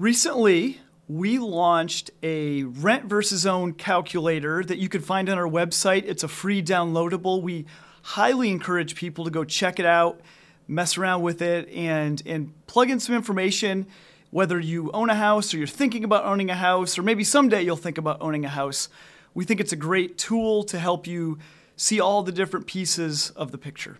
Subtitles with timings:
[0.00, 6.04] Recently, we launched a rent versus own calculator that you can find on our website.
[6.06, 7.42] It's a free downloadable.
[7.42, 7.66] We
[8.00, 10.22] highly encourage people to go check it out,
[10.66, 13.86] mess around with it, and, and plug in some information.
[14.30, 17.60] Whether you own a house or you're thinking about owning a house, or maybe someday
[17.60, 18.88] you'll think about owning a house,
[19.34, 21.38] we think it's a great tool to help you
[21.76, 23.98] see all the different pieces of the picture.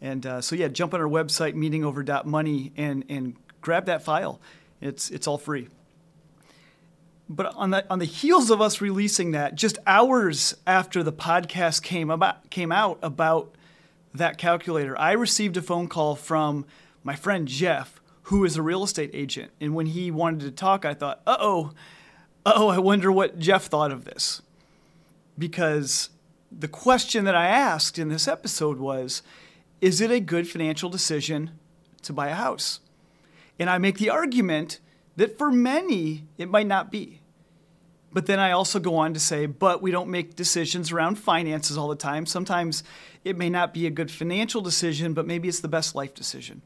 [0.00, 4.40] And uh, so, yeah, jump on our website, meaningover.money, and, and grab that file.
[4.80, 5.68] It's, it's all free.
[7.28, 11.82] But on the, on the heels of us releasing that, just hours after the podcast
[11.82, 13.54] came, about, came out about
[14.14, 16.66] that calculator, I received a phone call from
[17.04, 19.52] my friend Jeff, who is a real estate agent.
[19.60, 21.72] And when he wanted to talk, I thought, uh oh,
[22.44, 24.42] oh, I wonder what Jeff thought of this.
[25.38, 26.10] Because
[26.50, 29.22] the question that I asked in this episode was
[29.80, 31.52] Is it a good financial decision
[32.02, 32.80] to buy a house?
[33.60, 34.80] And I make the argument
[35.16, 37.20] that for many, it might not be.
[38.10, 41.76] But then I also go on to say, but we don't make decisions around finances
[41.76, 42.24] all the time.
[42.24, 42.82] Sometimes
[43.22, 46.62] it may not be a good financial decision, but maybe it's the best life decision.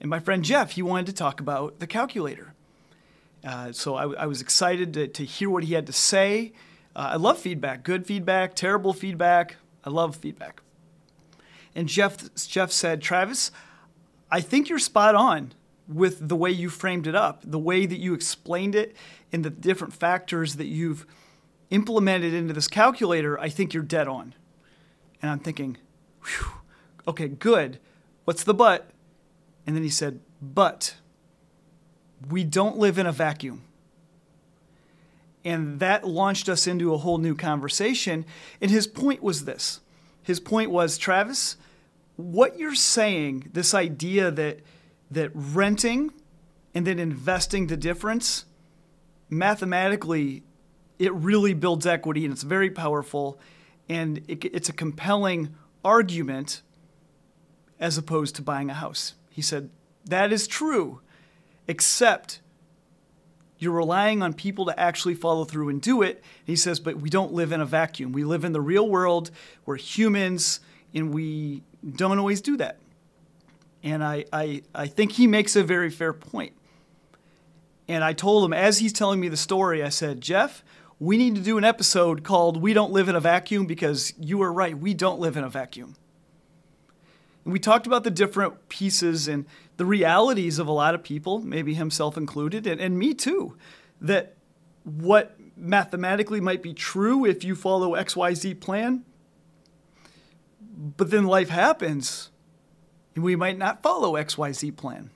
[0.00, 2.54] And my friend Jeff, he wanted to talk about the calculator.
[3.44, 6.52] Uh, so I, I, was excited to, to, hear what he had to say.
[6.96, 9.56] Uh, I love feedback, good feedback, terrible feedback.
[9.84, 10.60] I love feedback.
[11.76, 13.52] And Jeff, Jeff said, Travis,
[14.28, 15.52] I think you're spot on
[15.88, 18.94] with the way you framed it up, the way that you explained it,
[19.32, 21.06] and the different factors that you've
[21.70, 24.34] implemented into this calculator, I think you're dead on.
[25.22, 25.78] And I'm thinking,
[26.22, 26.52] whew,
[27.06, 27.78] okay, good.
[28.24, 28.90] What's the but?
[29.66, 30.96] And then he said, but
[32.28, 33.64] we don't live in a vacuum.
[35.44, 38.26] And that launched us into a whole new conversation.
[38.60, 39.80] And his point was this
[40.22, 41.56] his point was, Travis,
[42.16, 44.60] what you're saying, this idea that
[45.10, 46.12] that renting
[46.74, 48.44] and then investing the difference
[49.30, 50.42] mathematically
[50.98, 53.38] it really builds equity and it's very powerful.
[53.88, 55.54] And it, it's a compelling
[55.84, 56.62] argument
[57.78, 59.14] as opposed to buying a house.
[59.30, 59.70] He said
[60.06, 61.00] that is true
[61.68, 62.40] except
[63.58, 66.22] you're relying on people to actually follow through and do it.
[66.44, 68.12] He says but we don't live in a vacuum.
[68.12, 69.30] We live in the real world.
[69.64, 70.60] We're humans
[70.92, 71.62] and we
[71.96, 72.78] don't always do that
[73.82, 76.52] and I, I, I think he makes a very fair point.
[77.86, 80.62] And I told him, as he's telling me the story, I said, Jeff,
[80.98, 84.42] we need to do an episode called We Don't Live in a Vacuum because you
[84.42, 85.94] are right, we don't live in a vacuum.
[87.44, 89.46] And we talked about the different pieces and
[89.78, 93.56] the realities of a lot of people, maybe himself included, and, and me too,
[94.00, 94.34] that
[94.84, 99.04] what mathematically might be true if you follow XYZ plan,
[100.96, 102.30] but then life happens
[103.18, 105.10] we might not follow XYZ plan.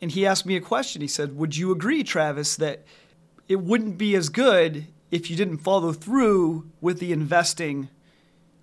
[0.00, 1.00] And he asked me a question.
[1.02, 2.84] He said, Would you agree, Travis, that
[3.48, 7.88] it wouldn't be as good if you didn't follow through with the investing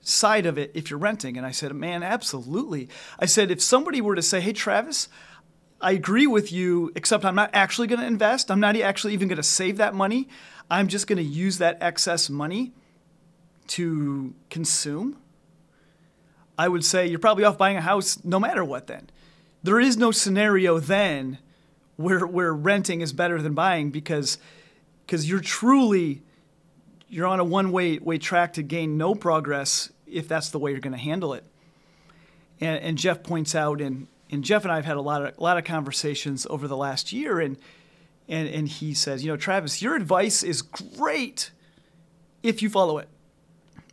[0.02, 1.38] side of it if you're renting?
[1.38, 2.90] And I said, Man, absolutely.
[3.18, 5.10] I said, If somebody were to say, Hey, Travis,
[5.82, 8.52] I agree with you, except I'm not actually going to invest.
[8.52, 10.30] I'm not actually even going to save that money.
[10.70, 12.74] I'm just going to use that excess money
[13.68, 15.18] to consume.
[16.62, 19.10] I would say you're probably off buying a house no matter what then.
[19.64, 21.40] There is no scenario then
[21.96, 24.38] where where renting is better than buying because
[25.04, 26.22] because you're truly
[27.10, 30.70] you're on a one way way track to gain no progress if that's the way
[30.70, 31.44] you're going to handle it.
[32.60, 35.36] And, and Jeff points out, and and Jeff and I have had a lot of
[35.36, 37.58] a lot of conversations over the last year, and
[38.30, 41.50] and and he says, you know, Travis, your advice is great
[42.44, 43.10] if you follow it.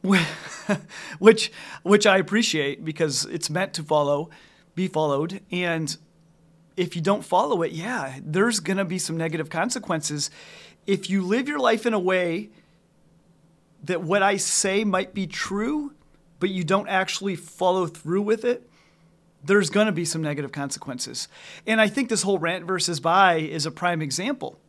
[1.19, 1.53] which
[1.83, 4.31] which I appreciate because it's meant to follow,
[4.75, 5.97] be followed, and
[6.77, 10.31] if you don't follow it, yeah, there's going to be some negative consequences.
[10.87, 12.51] If you live your life in a way
[13.83, 15.93] that what I say might be true,
[16.39, 18.69] but you don't actually follow through with it,
[19.43, 21.27] there's going to be some negative consequences.
[21.67, 24.61] And I think this whole rent versus buy is a prime example.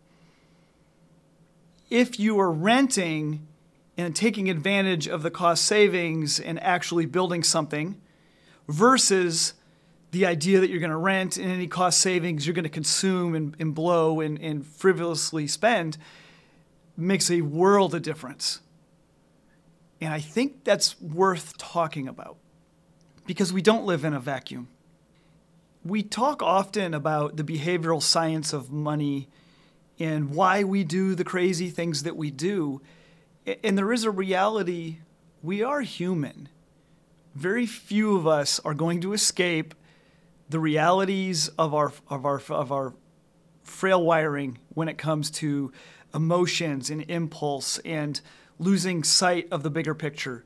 [1.90, 3.48] If you are renting
[4.06, 8.00] and taking advantage of the cost savings and actually building something
[8.70, 9.54] versus
[10.12, 13.36] the idea that you're going to rent and any cost savings you're going to consume
[13.36, 15.98] and, and blow and, and frivolously spend
[16.96, 18.62] makes a world of difference.
[20.00, 22.38] And I think that's worth talking about
[23.28, 24.70] because we don't live in a vacuum.
[25.84, 29.28] We talk often about the behavioral science of money
[30.00, 32.82] and why we do the crazy things that we do.
[33.64, 34.98] And there is a reality
[35.42, 36.50] we are human.
[37.34, 39.74] Very few of us are going to escape
[40.50, 42.94] the realities of our, of our, of our
[43.64, 45.72] frail wiring when it comes to
[46.14, 48.20] emotions and impulse and
[48.58, 50.44] losing sight of the bigger picture.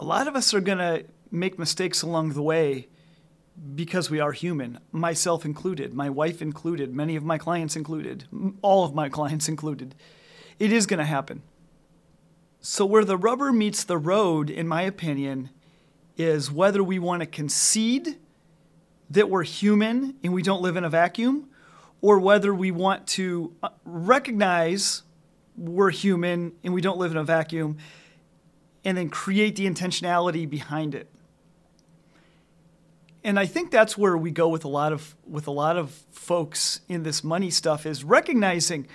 [0.00, 2.88] A lot of us are going to make mistakes along the way
[3.74, 8.24] because we are human, myself included, my wife included, many of my clients included,
[8.62, 9.94] all of my clients included.
[10.58, 11.42] It is going to happen.
[12.60, 15.50] So, where the rubber meets the road, in my opinion,
[16.16, 18.16] is whether we want to concede
[19.10, 21.48] that we're human and we don't live in a vacuum,
[22.00, 25.02] or whether we want to uh, recognize
[25.56, 27.78] we're human and we don't live in a vacuum
[28.84, 31.08] and then create the intentionality behind it.
[33.24, 35.90] And I think that's where we go with a lot of with a lot of
[36.10, 38.86] folks in this money stuff is recognizing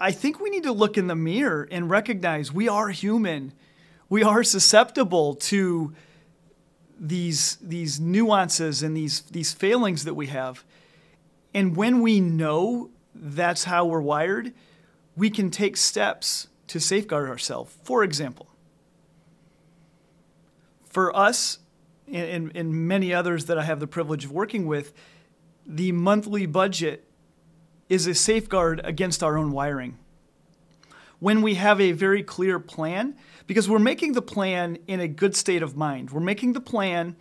[0.00, 3.52] I think we need to look in the mirror and recognize we are human.
[4.08, 5.94] We are susceptible to
[6.98, 10.64] these these nuances and these these failings that we have.
[11.54, 14.52] And when we know that's how we're wired,
[15.16, 17.76] we can take steps to safeguard ourselves.
[17.84, 18.48] For example,
[20.84, 21.58] for us
[22.10, 24.92] and, and many others that I have the privilege of working with,
[25.66, 27.04] the monthly budget
[27.92, 29.98] is a safeguard against our own wiring.
[31.18, 33.14] When we have a very clear plan,
[33.46, 37.16] because we're making the plan in a good state of mind, we're making the plan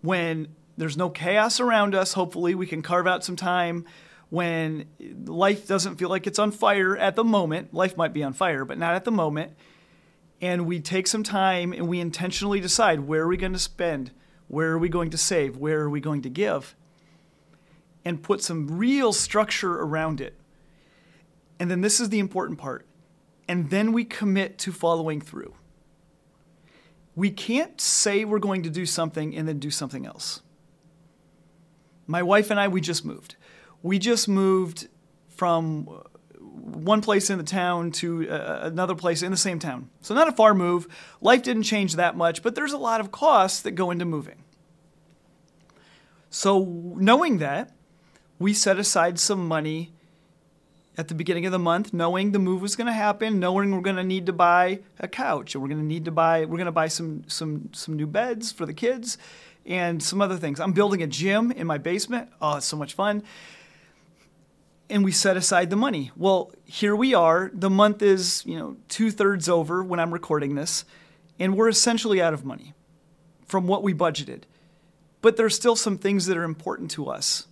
[0.00, 2.14] when there's no chaos around us.
[2.14, 3.84] Hopefully, we can carve out some time
[4.28, 4.86] when
[5.24, 7.72] life doesn't feel like it's on fire at the moment.
[7.72, 9.52] Life might be on fire, but not at the moment.
[10.40, 14.10] And we take some time and we intentionally decide where are we going to spend?
[14.48, 15.56] Where are we going to save?
[15.56, 16.74] Where are we going to give?
[18.04, 20.34] And put some real structure around it.
[21.60, 22.86] And then this is the important part.
[23.48, 25.54] And then we commit to following through.
[27.14, 30.42] We can't say we're going to do something and then do something else.
[32.06, 33.36] My wife and I, we just moved
[33.82, 34.88] we just moved
[35.28, 35.84] from
[36.38, 39.90] one place in the town to uh, another place in the same town.
[40.00, 40.86] So, not a far move.
[41.20, 44.44] Life didn't change that much, but there's a lot of costs that go into moving.
[46.30, 46.64] So,
[46.96, 47.72] knowing that,
[48.42, 49.92] we set aside some money
[50.98, 53.80] at the beginning of the month, knowing the move was going to happen, knowing we're
[53.80, 56.58] going to need to buy a couch and we're going to need to buy we're
[56.58, 59.16] going to buy some some some new beds for the kids
[59.64, 60.60] and some other things.
[60.60, 62.28] I'm building a gym in my basement.
[62.40, 63.22] Oh, it's so much fun
[64.92, 66.10] and we set aside the money.
[66.18, 67.50] Well, here we are.
[67.54, 70.84] The month is, you know, two thirds over when I'm recording this,
[71.38, 72.74] and we're essentially out of money
[73.46, 74.42] from what we budgeted.
[75.22, 77.46] But there's still some things that are important to us,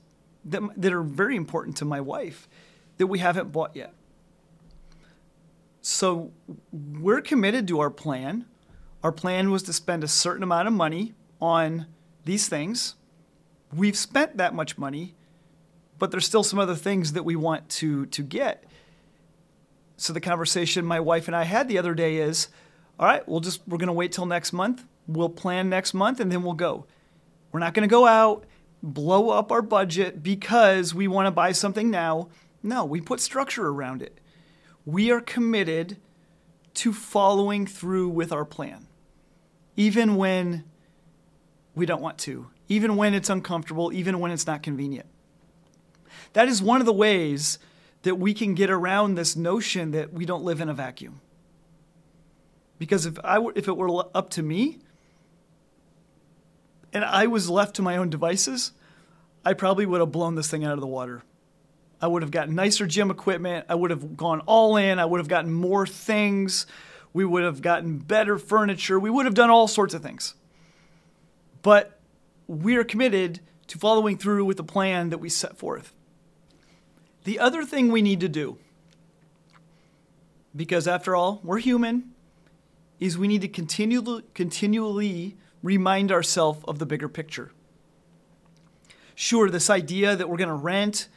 [0.44, 2.48] that, that are very important to my wife,
[2.98, 3.94] that we haven't bought yet.
[5.82, 6.32] So
[6.72, 8.46] we're committed to our plan.
[9.02, 11.86] Our plan was to spend a certain amount of money on
[12.24, 12.96] these things.
[13.74, 15.14] We've spent that much money
[16.00, 18.64] but there's still some other things that we want to to get.
[19.96, 22.48] So the conversation my wife and I had the other day is,
[22.98, 24.84] all right, we'll just we're going to wait till next month.
[25.06, 26.86] We'll plan next month and then we'll go.
[27.52, 28.44] We're not going to go out
[28.82, 32.28] blow up our budget because we want to buy something now.
[32.62, 34.20] No, we put structure around it.
[34.84, 35.98] We are committed
[36.74, 38.86] to following through with our plan.
[39.76, 40.64] Even when
[41.74, 45.06] we don't want to, even when it's uncomfortable, even when it's not convenient.
[46.32, 47.58] That is one of the ways
[48.02, 51.20] that we can get around this notion that we don't live in a vacuum.
[52.78, 54.78] Because if, I if it were up to me
[56.92, 58.72] and I was left to my own devices,
[59.44, 61.22] I probably would have blown this thing out of the water.
[62.00, 63.66] I would have gotten nicer gym equipment.
[63.68, 64.98] I would have gone all in.
[64.98, 66.66] I would have gotten more things.
[67.12, 68.98] We would have gotten better furniture.
[68.98, 70.34] We would have done all sorts of things.
[71.62, 72.00] But
[72.46, 75.92] we are committed to following through with the plan that we set forth.
[77.24, 78.58] The other thing we need to do,
[80.56, 82.12] because after all, we're human,
[82.98, 87.52] is we need to continue, continually remind ourselves of the bigger picture.
[89.14, 91.08] Sure, this idea that we're going to rent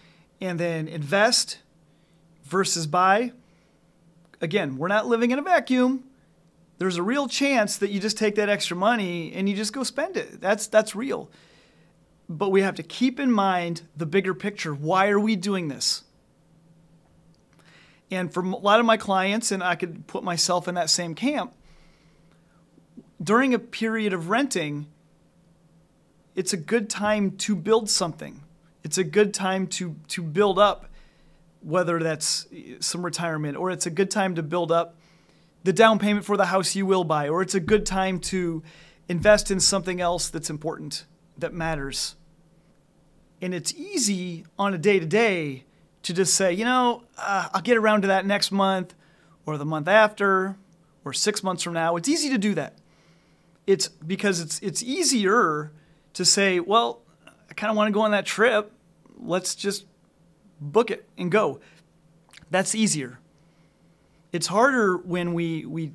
[0.41, 1.59] and then invest
[2.43, 3.31] versus buy,
[4.41, 6.03] again, we're not living in a vacuum.
[6.79, 9.83] There's a real chance that you just take that extra money and you just go
[9.83, 10.41] spend it.
[10.41, 11.29] That's, that's real.
[12.29, 14.73] but we have to keep in mind the bigger picture.
[14.73, 16.03] Why are we doing this?
[18.09, 21.15] And for a lot of my clients, and I could put myself in that same
[21.15, 21.53] camp,
[23.23, 24.87] during a period of renting,
[26.35, 28.43] it's a good time to build something.
[28.83, 30.87] It's a good time to, to build up,
[31.61, 32.47] whether that's
[32.79, 34.95] some retirement or it's a good time to build up
[35.63, 38.61] the down payment for the house you will buy, or it's a good time to
[39.07, 41.05] invest in something else that's important,
[41.37, 42.15] that matters.
[43.41, 45.63] And it's easy on a day to day
[46.03, 48.93] to just say, you know, uh, I'll get around to that next month
[49.45, 50.57] or the month after
[51.05, 51.95] or six months from now.
[51.95, 52.77] It's easy to do that.
[53.65, 55.71] It's because it's, it's easier
[56.13, 57.01] to say, well,
[57.49, 58.71] I kind of want to go on that trip.
[59.17, 59.85] Let's just
[60.59, 61.59] book it and go.
[62.49, 63.19] That's easier.
[64.31, 65.93] It's harder when we, we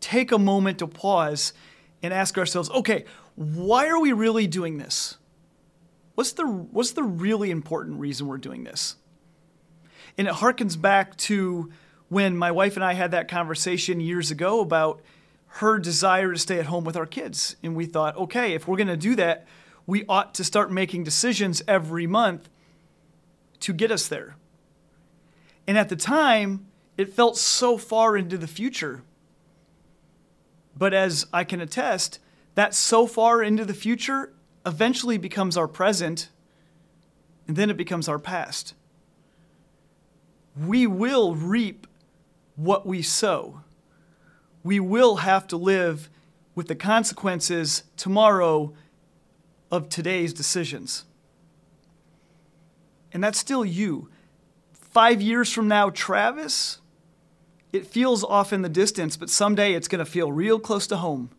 [0.00, 1.52] take a moment to pause
[2.02, 3.04] and ask ourselves, okay,
[3.34, 5.16] why are we really doing this?
[6.14, 8.96] What's the, what's the really important reason we're doing this?
[10.16, 11.70] And it harkens back to
[12.08, 15.02] when my wife and I had that conversation years ago about
[15.56, 17.56] her desire to stay at home with our kids.
[17.62, 19.46] And we thought, okay, if we're going to do that,
[19.86, 22.48] we ought to start making decisions every month
[23.60, 24.36] to get us there.
[25.66, 26.66] And at the time,
[26.98, 29.02] it felt so far into the future.
[30.76, 32.18] But as I can attest,
[32.54, 34.34] that so far into the future
[34.64, 36.28] eventually becomes our present,
[37.46, 38.74] and then it becomes our past.
[40.56, 41.86] We will reap
[42.56, 43.62] what we sow.
[44.66, 46.10] We will have to live
[46.56, 48.74] with the consequences tomorrow
[49.70, 51.04] of today's decisions.
[53.12, 54.10] And that's still you.
[54.72, 56.80] Five years from now, Travis,
[57.72, 60.96] it feels off in the distance, but someday it's going to feel real close to
[60.96, 61.30] home.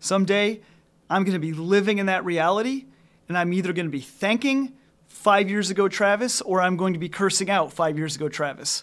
[0.00, 0.60] Someday
[1.08, 2.86] I'm going to be living in that reality,
[3.28, 4.72] and I'm either going to be thanking
[5.06, 8.82] five years ago Travis or I'm going to be cursing out five years ago Travis.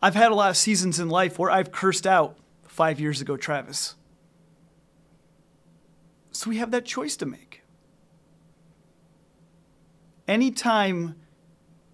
[0.00, 2.38] I've had a lot of seasons in life where I've cursed out
[2.78, 3.96] five years ago Travis.
[6.30, 7.62] So we have that choice to make.
[10.28, 11.16] Anytime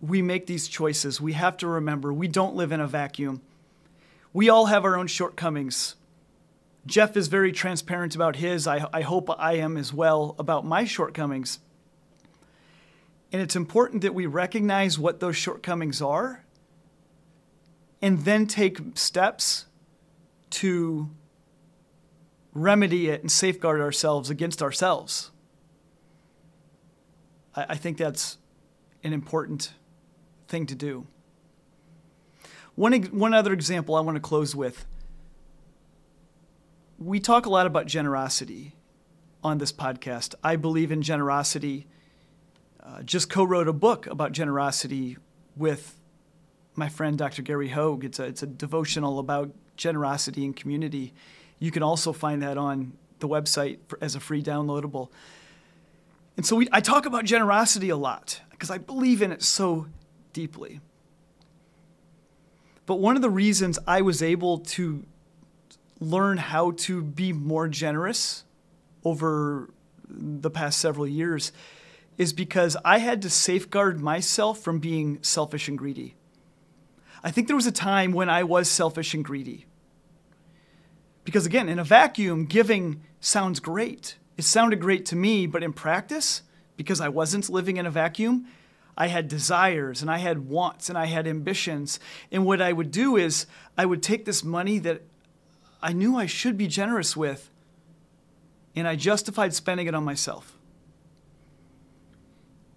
[0.02, 3.40] we make these choices, we have to remember we don't live in a vacuum.
[4.34, 5.94] We all have our own shortcomings.
[6.84, 8.66] Jeff is very transparent about his.
[8.66, 11.60] I, I hope I am as well about my shortcomings.
[13.32, 16.44] And it's important that we recognize what those shortcomings are
[18.02, 19.64] and then take steps
[20.54, 21.10] to
[22.52, 25.30] remedy it and safeguard ourselves against ourselves.
[27.54, 28.38] I, I think that's
[29.02, 29.72] an important
[30.48, 31.06] thing to do.
[32.74, 34.86] One, one other example I want to close with
[36.98, 38.74] we talk a lot about generosity
[39.42, 40.34] on this podcast.
[40.42, 41.86] I believe in generosity.
[42.82, 45.16] Uh, just co wrote a book about generosity
[45.56, 46.00] with
[46.76, 47.42] my friend Dr.
[47.42, 48.04] Gary Hogue.
[48.04, 51.14] It's a, it's a devotional about generosity and community.
[51.58, 55.10] You can also find that on the website for, as a free downloadable.
[56.36, 59.86] And so we, I talk about generosity a lot because I believe in it so
[60.32, 60.80] deeply.
[62.86, 65.04] But one of the reasons I was able to
[66.00, 68.44] learn how to be more generous
[69.04, 69.70] over
[70.08, 71.52] the past several years
[72.18, 76.14] is because I had to safeguard myself from being selfish and greedy.
[77.24, 79.64] I think there was a time when I was selfish and greedy.
[81.24, 84.18] Because again, in a vacuum, giving sounds great.
[84.36, 86.42] It sounded great to me, but in practice,
[86.76, 88.46] because I wasn't living in a vacuum,
[88.96, 91.98] I had desires and I had wants and I had ambitions.
[92.30, 93.46] And what I would do is
[93.78, 95.00] I would take this money that
[95.82, 97.50] I knew I should be generous with,
[98.76, 100.58] and I justified spending it on myself.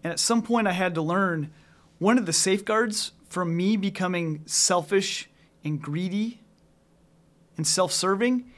[0.03, 1.51] And at some point, I had to learn
[1.99, 5.29] one of the safeguards from me becoming selfish
[5.63, 6.41] and greedy
[7.57, 8.51] and self serving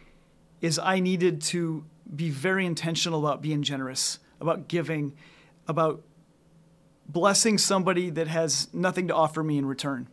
[0.61, 1.85] is I needed to
[2.15, 5.15] be very intentional about being generous, about giving,
[5.67, 6.03] about
[7.07, 10.07] blessing somebody that has nothing to offer me in return.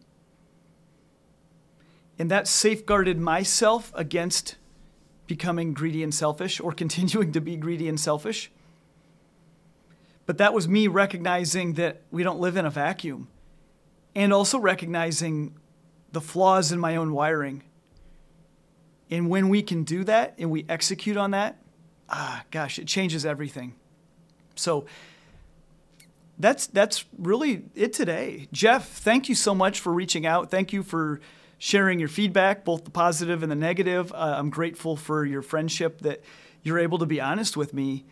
[2.19, 4.57] And that safeguarded myself against
[5.27, 8.51] becoming greedy and selfish or continuing to be greedy and selfish.
[10.25, 13.29] But that was me recognizing that we don't live in a vacuum
[14.17, 15.55] and also recognizing
[16.11, 17.63] the flaws in my own wiring.
[19.11, 21.63] And when we can do that and we execute on that,
[22.09, 23.75] ah, gosh, it changes everything.
[24.57, 24.87] So
[26.39, 28.49] that's that's really it today.
[28.53, 30.51] Jeff, thank you so much for reaching out.
[30.51, 31.21] Thank you for
[31.59, 34.13] sharing your feedback, both the positive and the negative.
[34.13, 36.23] Uh, I'm grateful for your friendship that
[36.63, 38.07] you're able to be honest with me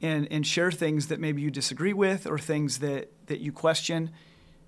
[0.00, 4.10] and, and share things that maybe you disagree with or things that, that you question.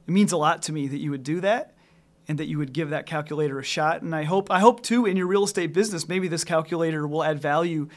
[0.06, 1.74] It means a lot to me that you would do that
[2.28, 4.02] and that you would give that calculator a shot.
[4.02, 7.24] And I hope, I hope too, in your real estate business, maybe this calculator will
[7.24, 7.88] add value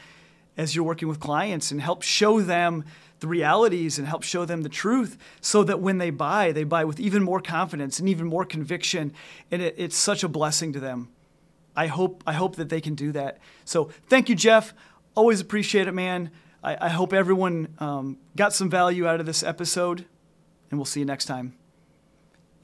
[0.56, 2.84] as you're working with clients and help show them
[3.20, 6.84] the realities and help show them the truth so that when they buy, they buy
[6.84, 9.12] with even more confidence and even more conviction.
[9.50, 11.08] And it, it's such a blessing to them.
[11.74, 13.38] I hope, I hope that they can do that.
[13.64, 14.74] So thank you, Jeff.
[15.14, 16.30] Always appreciate it, man.
[16.62, 20.04] I, I hope everyone um, got some value out of this episode,
[20.70, 21.54] and we'll see you next time.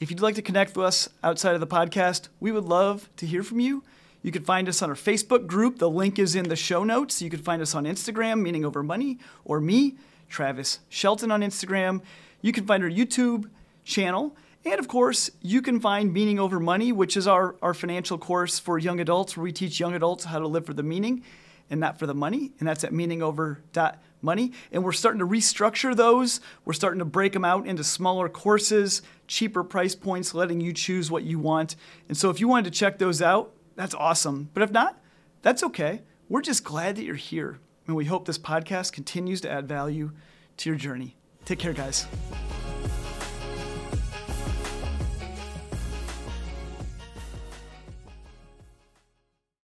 [0.03, 3.25] If you'd like to connect with us outside of the podcast, we would love to
[3.25, 3.85] hear from you.
[4.21, 5.79] You can find us on our Facebook group.
[5.79, 7.23] The link is in the show notes.
[7.23, 9.95] You can find us on Instagram, Meaning Over Money, or me,
[10.29, 12.03] Travis Shelton, on Instagram.
[12.41, 13.49] You can find our YouTube
[13.85, 14.37] channel.
[14.65, 18.59] And of course, you can find Meaning Over Money, which is our, our financial course
[18.59, 21.23] for young adults, where we teach young adults how to live for the meaning
[21.71, 22.53] and not for the money.
[22.59, 24.53] And that's at meaningover.money.
[24.73, 26.41] And we're starting to restructure those.
[26.65, 31.11] We're starting to break them out into smaller courses, cheaper price points, letting you choose
[31.11, 31.77] what you want.
[32.09, 34.51] And so if you wanted to check those out, that's awesome.
[34.55, 35.01] But if not,
[35.43, 36.03] that's okay.
[36.29, 37.59] We're just glad that you're here.
[37.87, 40.13] And we hope this podcast continues to add value
[40.59, 41.17] to your journey.
[41.45, 42.07] Take care, guys.